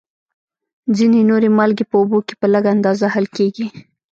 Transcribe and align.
ځینې 0.97 1.19
نورې 1.29 1.49
مالګې 1.57 1.85
په 1.89 1.95
اوبو 1.99 2.17
کې 2.27 2.35
په 2.41 2.45
لږ 2.53 2.63
اندازه 2.73 3.05
حل 3.13 3.25
کیږي. 3.37 3.65